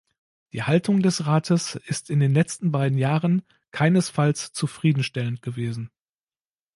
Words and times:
Die 0.51 0.63
Haltung 0.63 1.03
des 1.03 1.27
Rates 1.27 1.75
ist 1.75 2.09
in 2.09 2.19
den 2.19 2.33
letzten 2.33 2.71
beiden 2.71 2.97
Jahren 2.97 3.43
keinesfalls 3.69 4.51
zufriedenstellend 4.51 5.43
gewesen. 5.43 5.91